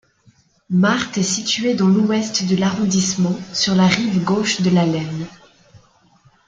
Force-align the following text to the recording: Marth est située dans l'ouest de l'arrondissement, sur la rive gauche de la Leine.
Marth 0.71 1.19
est 1.19 1.21
située 1.21 1.75
dans 1.75 1.85
l'ouest 1.87 2.47
de 2.49 2.55
l'arrondissement, 2.55 3.37
sur 3.53 3.75
la 3.75 3.85
rive 3.85 4.23
gauche 4.23 4.61
de 4.61 4.71
la 4.71 4.83
Leine. 4.87 5.27